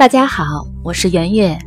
[0.00, 1.60] 大家好，我是圆圆，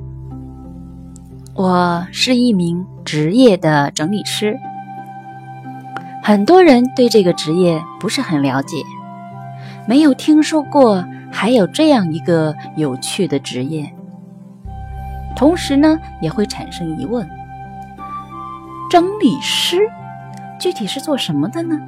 [1.53, 4.57] 我是一名职业的整理师。
[6.23, 8.77] 很多人对这个职业不是很了解，
[9.87, 13.93] 没有听说过还有这样一个有趣的职业。
[15.35, 17.29] 同时呢，也会产生疑问：
[18.89, 19.77] 整理师
[20.59, 21.79] 具体是做什么的呢？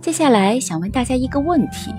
[0.00, 1.94] 接下来想问大家一个问题。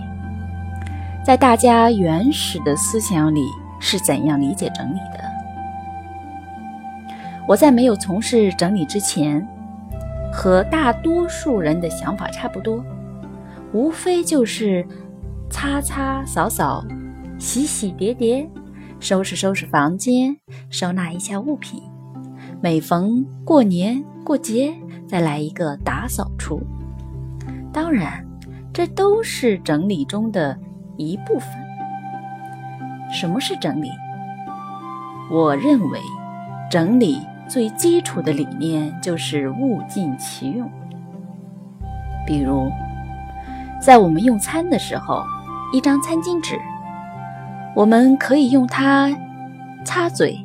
[1.26, 3.48] 在大家原始的思想里
[3.80, 5.24] 是怎样理解整理的？
[7.48, 9.44] 我在没有从事整理之前，
[10.32, 12.86] 和大多数人的想法差不多，
[13.74, 14.86] 无非就是
[15.50, 16.86] 擦擦扫扫、
[17.40, 18.48] 洗洗叠叠、
[19.00, 20.38] 收拾收拾房间、
[20.70, 21.82] 收纳一下物品，
[22.62, 24.72] 每逢过年过节
[25.08, 26.62] 再来一个打扫除。
[27.74, 28.24] 当然，
[28.72, 30.56] 这都是整理中的。
[30.98, 31.50] 一部分。
[33.12, 33.92] 什么是整理？
[35.32, 36.00] 我认为，
[36.70, 40.70] 整理最基础的理念就是物尽其用。
[42.26, 42.70] 比如，
[43.80, 45.24] 在我们用餐的时候，
[45.72, 46.60] 一张餐巾纸，
[47.76, 49.16] 我们可以用它
[49.84, 50.44] 擦嘴，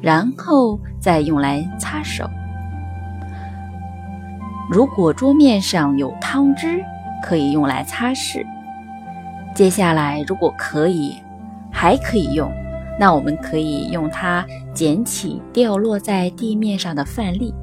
[0.00, 2.28] 然后再用来擦手。
[4.70, 6.82] 如果桌面上有汤汁，
[7.22, 8.46] 可以用来擦拭。
[9.54, 11.14] 接下来，如果可以，
[11.70, 12.50] 还可以用，
[12.98, 17.54] 那我们可以用它捡起掉落在地面上的饭粒，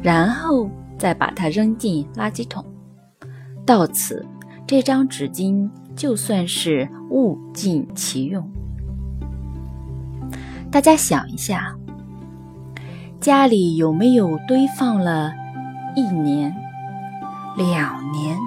[0.00, 2.64] 然后再把它扔进垃圾桶。
[3.66, 4.24] 到此，
[4.68, 8.48] 这张纸巾就算是物尽其用。
[10.70, 11.74] 大家想一下，
[13.20, 15.32] 家里有没有堆放了
[15.96, 16.54] 一年、
[17.56, 18.38] 两年、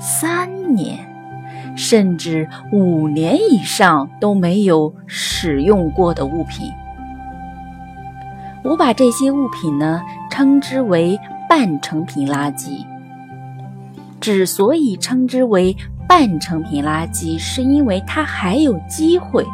[0.00, 1.11] 三年？
[1.76, 6.70] 甚至五年以上都没有使用过的物品，
[8.62, 11.18] 我把这些物品呢称之为
[11.48, 12.84] 半成品垃圾。
[14.20, 15.76] 之所以称之为
[16.06, 19.44] 半成品垃圾，是因为它还有机会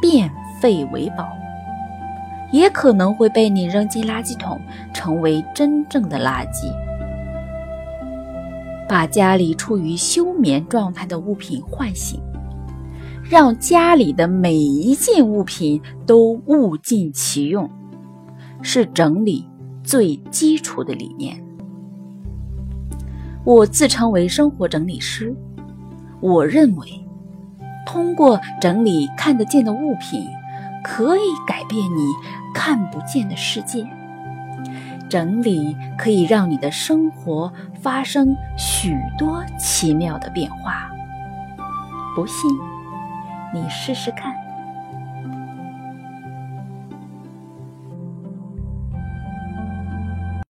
[0.00, 1.28] 变废为宝，
[2.50, 4.58] 也可能会被你扔进垃圾桶，
[4.94, 6.72] 成为真正的垃圾。
[8.92, 12.20] 把家里处于休眠状态的物品唤醒，
[13.24, 17.70] 让家里的每一件物品都物尽其用，
[18.60, 19.48] 是整理
[19.82, 21.42] 最基础的理念。
[23.46, 25.34] 我自称为生活整理师，
[26.20, 26.86] 我认为，
[27.86, 30.22] 通过整理看得见的物品，
[30.84, 32.12] 可以改变你
[32.52, 33.86] 看不见的世界。
[35.12, 37.52] 整理可以让你的生活
[37.82, 40.90] 发生许多奇妙的变化，
[42.16, 42.50] 不信
[43.52, 44.41] 你试试看。